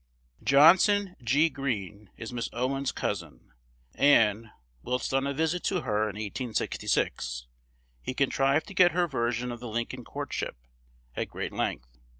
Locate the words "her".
5.81-6.09, 8.93-9.07